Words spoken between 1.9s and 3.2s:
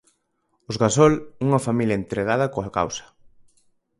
entregada coa causa.